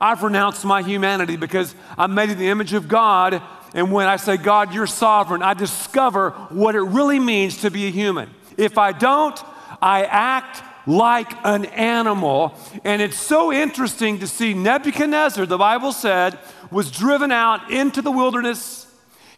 [0.00, 3.42] I've renounced my humanity because I'm made in the image of God
[3.74, 7.86] and when I say, God, you're sovereign, I discover what it really means to be
[7.86, 8.30] a human.
[8.56, 9.38] If I don't,
[9.80, 12.54] I act like an animal.
[12.84, 16.38] And it's so interesting to see Nebuchadnezzar, the Bible said,
[16.70, 18.86] was driven out into the wilderness.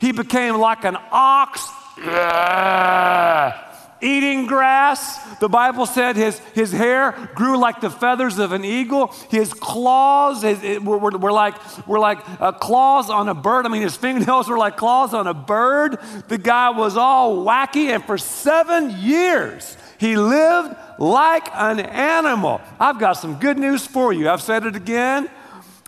[0.01, 1.61] He became like an ox
[1.99, 3.74] ah.
[4.05, 5.19] Eating grass.
[5.39, 9.09] The Bible said his, his hair grew like the feathers of an eagle.
[9.31, 11.55] His claws his, it, were, were, were, like,
[11.87, 13.67] were like uh, claws on a bird.
[13.67, 15.99] I mean, his fingernails were like claws on a bird.
[16.29, 22.61] The guy was all wacky, and for seven years, he lived like an animal.
[22.79, 24.29] I've got some good news for you.
[24.29, 25.31] I've said it again,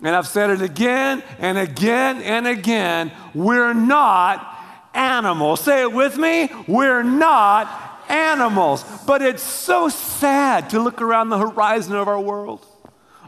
[0.03, 3.13] and I've said it again and again and again.
[3.35, 4.55] We're not
[4.95, 5.61] animals.
[5.61, 6.51] Say it with me.
[6.67, 8.85] We're not animals.
[9.07, 12.65] But it's so sad to look around the horizon of our world.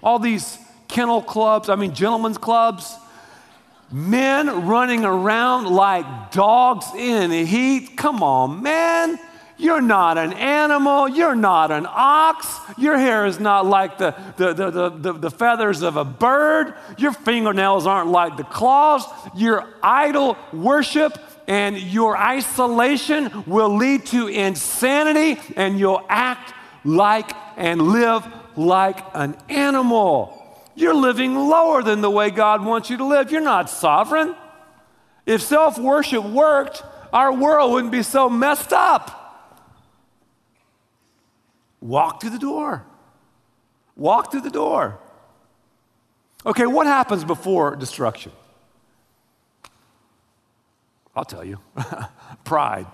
[0.02, 2.94] All these kennel clubs, I mean, gentlemen's clubs,
[3.90, 7.96] men running around like dogs in heat.
[7.96, 9.18] Come on, man.
[9.60, 11.08] You're not an animal.
[11.08, 12.46] You're not an ox.
[12.78, 16.74] Your hair is not like the, the, the, the, the, feathers of a bird.
[16.96, 19.04] Your fingernails aren't like the claws.
[19.34, 26.52] Your idol worship and your isolation will lead to insanity, and you'll act
[26.84, 30.34] like and live like an animal.
[30.74, 33.32] You're living lower than the way God wants you to live.
[33.32, 34.36] You're not sovereign.
[35.24, 36.82] If self worship worked,
[37.12, 39.14] our world wouldn't be so messed up.
[41.80, 42.84] Walk through the door.
[43.96, 44.98] Walk through the door.
[46.44, 48.32] Okay, what happens before destruction?
[51.18, 51.58] I'll tell you
[52.44, 52.86] pride,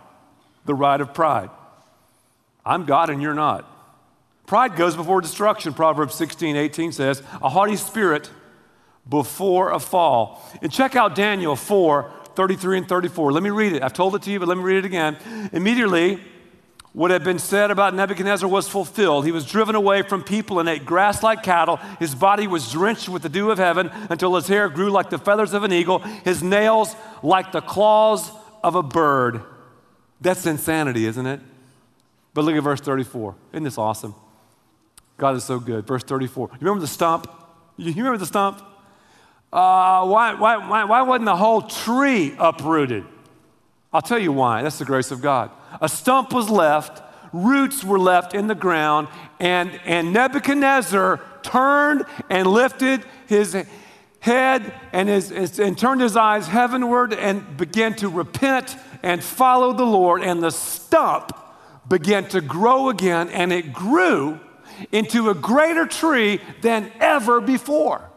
[0.65, 1.51] the ride of pride.
[2.65, 3.71] I'm God and you're not.
[4.47, 8.31] Pride goes before destruction, Proverbs 16, 18 says, a haughty spirit
[9.07, 10.43] before a fall.
[10.63, 13.31] And check out Daniel 4, 33 and 34.
[13.33, 13.83] Let me read it.
[13.83, 15.19] I've told it to you, but let me read it again.
[15.53, 16.19] Immediately,
[16.95, 19.27] what had been said about Nebuchadnezzar was fulfilled.
[19.27, 21.77] He was driven away from people and ate grass like cattle.
[21.99, 25.19] His body was drenched with the dew of heaven until his hair grew like the
[25.19, 28.31] feathers of an eagle, his nails like the claws
[28.63, 29.43] of a bird.
[30.21, 31.41] That's insanity, isn't it?
[32.33, 33.35] But look at verse 34.
[33.53, 34.15] Isn't this awesome?
[35.19, 35.89] God is so good.
[35.89, 36.51] Verse 34.
[36.53, 37.29] You remember the stump?
[37.77, 38.59] You remember the stump?
[39.53, 43.05] Uh, why, why, why, why wasn't the whole tree uprooted?
[43.93, 44.63] I'll tell you why.
[44.63, 45.51] That's the grace of God.
[45.81, 49.09] A stump was left, roots were left in the ground,
[49.41, 53.57] and, and Nebuchadnezzar turned and lifted his
[54.21, 59.85] head and, his, and turned his eyes heavenward and began to repent and follow the
[59.85, 60.23] Lord.
[60.23, 61.37] And the stump
[61.87, 64.41] began to grow again, and it grew
[64.91, 68.11] into a greater tree than ever before.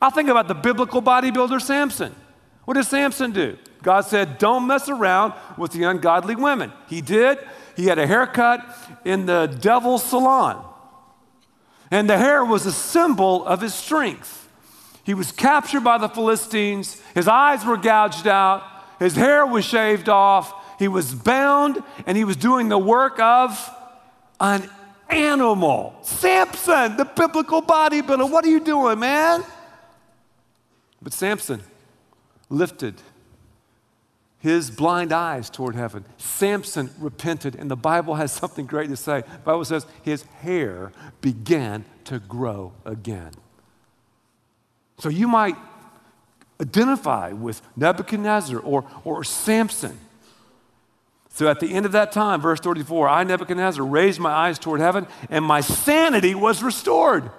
[0.00, 2.14] I think about the biblical bodybuilder Samson.
[2.64, 3.56] What did Samson do?
[3.82, 6.72] God said, Don't mess around with the ungodly women.
[6.88, 7.38] He did.
[7.76, 8.64] He had a haircut
[9.04, 10.64] in the devil's salon.
[11.90, 14.48] And the hair was a symbol of his strength.
[15.04, 17.00] He was captured by the Philistines.
[17.14, 18.62] His eyes were gouged out.
[18.98, 20.52] His hair was shaved off.
[20.78, 23.70] He was bound and he was doing the work of
[24.40, 24.68] an
[25.08, 25.96] animal.
[26.02, 28.30] Samson, the biblical bodybuilder.
[28.30, 29.44] What are you doing, man?
[31.00, 31.62] But Samson
[32.50, 33.00] lifted
[34.40, 36.04] his blind eyes toward heaven.
[36.16, 39.22] Samson repented, and the Bible has something great to say.
[39.22, 43.32] The Bible says his hair began to grow again.
[44.98, 45.56] So you might
[46.60, 49.98] identify with Nebuchadnezzar or, or Samson.
[51.30, 54.80] So at the end of that time, verse 34, I, Nebuchadnezzar, raised my eyes toward
[54.80, 57.30] heaven, and my sanity was restored.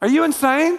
[0.00, 0.78] Are you insane?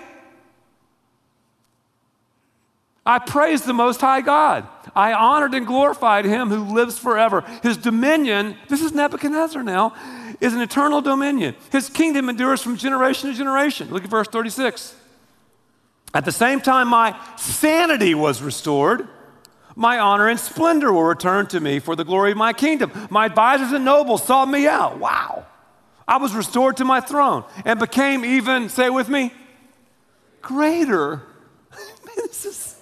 [3.06, 4.68] I praised the Most High God.
[4.96, 7.42] I honored and glorified him who lives forever.
[7.64, 9.96] His dominion, this is Nebuchadnezzar now,
[10.40, 11.56] is an eternal dominion.
[11.72, 13.90] His kingdom endures from generation to generation.
[13.90, 14.96] Look at verse 36.
[16.14, 19.08] At the same time, my sanity was restored.
[19.76, 22.92] My honor and splendor were returned to me for the glory of my kingdom.
[23.10, 25.00] My advisors and nobles sought me out.
[25.00, 25.46] Wow.
[26.08, 29.34] I was restored to my throne and became even, say with me,
[30.42, 31.24] greater.
[32.16, 32.81] this is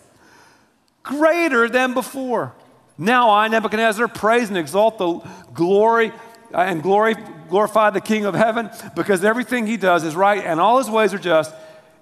[1.10, 2.54] greater than before.
[2.96, 6.12] Now I, Nebuchadnezzar, praise and exalt the glory
[6.54, 7.16] uh, and glory,
[7.50, 11.12] glorify the King of heaven because everything he does is right and all his ways
[11.12, 11.54] are just.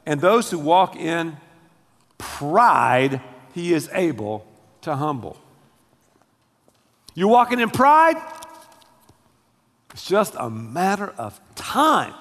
[0.05, 1.37] And those who walk in
[2.17, 3.21] pride,
[3.53, 4.45] he is able
[4.81, 5.37] to humble.
[7.15, 8.17] You're walking in pride,
[9.91, 12.13] it's just a matter of time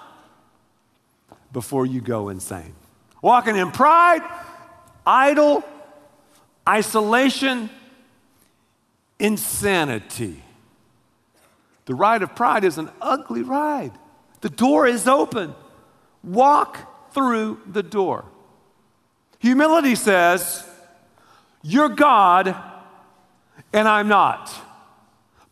[1.53, 2.75] before you go insane.
[3.23, 4.23] Walking in pride,
[5.05, 5.65] idle
[6.69, 7.71] isolation,
[9.19, 10.43] insanity.
[11.87, 13.93] The ride of pride is an ugly ride.
[14.41, 15.55] The door is open.
[16.23, 18.25] Walk through the door.
[19.39, 20.69] Humility says,
[21.63, 22.57] You're God
[23.73, 24.53] and I'm not.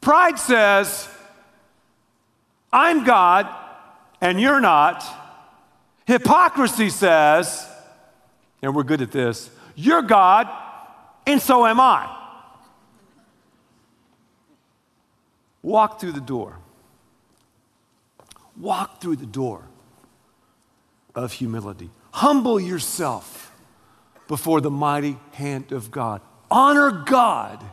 [0.01, 1.09] Pride says,
[2.73, 3.49] I'm God
[4.21, 5.05] and you're not.
[6.07, 7.67] Hypocrisy says,
[8.61, 10.49] and we're good at this, you're God
[11.27, 12.11] and so am I.
[15.63, 16.59] Walk through the door.
[18.61, 19.63] Walk through the door
[21.15, 21.91] of humility.
[22.13, 23.53] Humble yourself
[24.29, 26.21] before the mighty hand of God.
[26.51, 27.65] Honor God.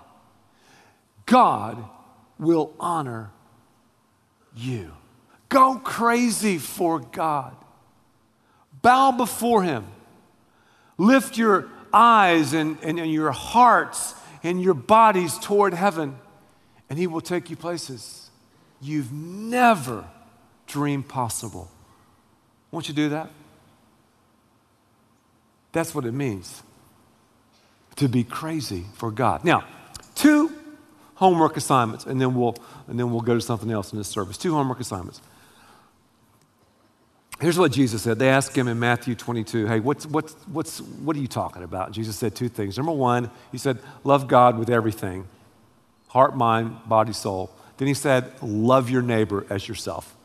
[1.25, 1.83] God
[2.39, 3.31] will honor
[4.55, 4.91] you.
[5.49, 7.55] Go crazy for God.
[8.81, 9.85] Bow before Him.
[10.97, 16.17] Lift your eyes and, and, and your hearts and your bodies toward heaven,
[16.89, 18.29] and He will take you places
[18.81, 20.05] you've never
[20.67, 21.69] dreamed possible.
[22.71, 23.29] Won't you do that?
[25.71, 26.63] That's what it means
[27.97, 29.43] to be crazy for God.
[29.45, 29.63] Now,
[30.15, 30.51] two
[31.15, 32.55] homework assignments, and then we'll
[32.87, 34.37] and then we'll go to something else in this service.
[34.37, 35.21] Two homework assignments.
[37.41, 38.19] Here's what Jesus said.
[38.19, 41.91] They asked him in Matthew 22, Hey, what's, what's, what's, what are you talking about?
[41.91, 42.77] Jesus said two things.
[42.77, 45.27] Number one, he said, Love God with everything
[46.07, 47.49] heart, mind, body, soul.
[47.77, 50.15] Then he said, Love your neighbor as yourself.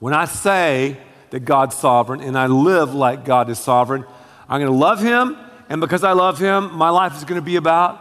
[0.00, 0.96] When I say
[1.30, 4.04] that God's sovereign and I live like God is sovereign,
[4.48, 5.36] I'm going to love him.
[5.68, 8.00] And because I love him, my life is going to be about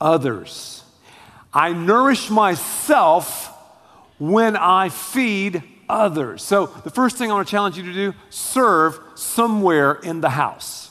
[0.00, 0.84] others.
[1.52, 3.50] I nourish myself
[4.18, 6.42] when I feed others.
[6.42, 10.30] So, the first thing I want to challenge you to do serve somewhere in the
[10.30, 10.90] house.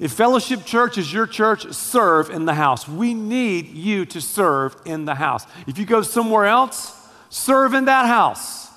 [0.00, 2.88] If Fellowship Church is your church, serve in the house.
[2.88, 5.46] We need you to serve in the house.
[5.66, 6.96] If you go somewhere else,
[7.28, 8.68] serve in that house.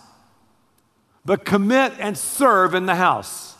[1.23, 3.55] But commit and serve in the house.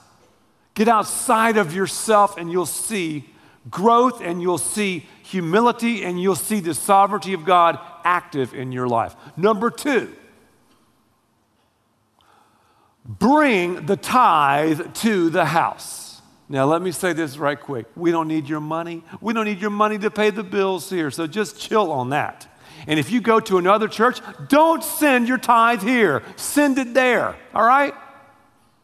[0.73, 3.29] Get outside of yourself and you'll see
[3.69, 8.87] growth and you'll see humility and you'll see the sovereignty of God active in your
[8.87, 9.15] life.
[9.37, 10.13] Number two,
[13.05, 16.21] bring the tithe to the house.
[16.49, 17.85] Now, let me say this right quick.
[17.95, 19.03] We don't need your money.
[19.21, 22.47] We don't need your money to pay the bills here, so just chill on that.
[22.85, 27.35] And if you go to another church, don't send your tithe here, send it there,
[27.53, 27.93] all right?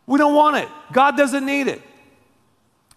[0.07, 0.69] We don't want it.
[0.93, 1.81] God doesn't need it.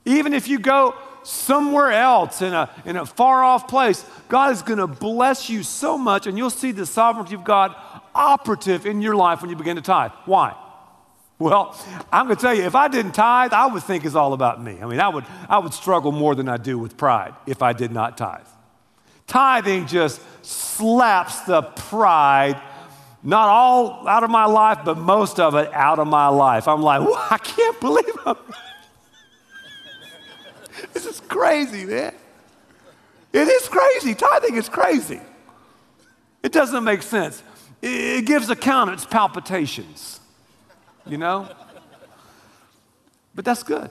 [0.05, 4.62] Even if you go somewhere else in a, in a far off place, God is
[4.62, 7.75] going to bless you so much, and you'll see the sovereignty of God
[8.14, 10.12] operative in your life when you begin to tithe.
[10.25, 10.55] Why?
[11.43, 11.76] Well,
[12.12, 14.62] I'm going to tell you, if I didn't tithe, I would think it's all about
[14.62, 14.78] me.
[14.80, 17.72] I mean, I would, I would struggle more than I do with pride if I
[17.72, 18.47] did not tithe.
[19.26, 22.62] Tithing just slaps the pride,
[23.24, 26.68] not all out of my life, but most of it out of my life.
[26.68, 27.01] I'm like,
[27.32, 28.36] I can't believe I'm.
[30.93, 32.14] this is crazy, man.
[33.32, 34.14] It is crazy.
[34.14, 35.20] Tithing is crazy.
[36.45, 37.43] It doesn't make sense.
[37.80, 40.20] It gives accountants palpitations
[41.07, 41.48] you know?
[43.34, 43.90] But that's good.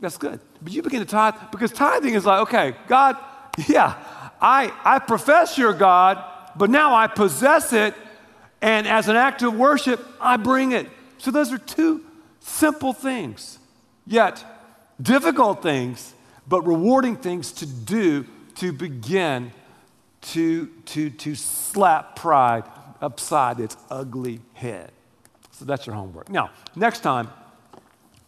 [0.00, 0.40] That's good.
[0.62, 3.16] But you begin to tithe because tithing is like, okay, God,
[3.68, 3.94] yeah,
[4.40, 6.22] I, I profess you're God,
[6.56, 7.94] but now I possess it,
[8.60, 10.88] and as an act of worship, I bring it.
[11.18, 12.04] So those are two
[12.40, 13.58] simple things,
[14.06, 14.44] yet
[15.00, 16.14] difficult things,
[16.46, 18.26] but rewarding things to do
[18.56, 19.52] to begin
[20.20, 22.64] to, to, to slap pride
[23.00, 24.90] upside its ugly head.
[25.58, 26.28] So that's your homework.
[26.28, 27.28] Now, next time,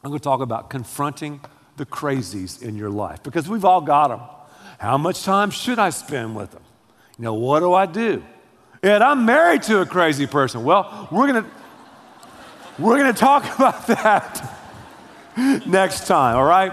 [0.02, 1.40] I'm going to talk about confronting
[1.76, 4.20] the crazies in your life because we've all got them.
[4.80, 6.62] How much time should I spend with them?
[7.18, 8.24] You know, what do I do?
[8.82, 10.64] And I'm married to a crazy person.
[10.64, 11.50] Well, we're going to
[12.80, 14.58] we're going to talk about that
[15.64, 16.72] next time, all right?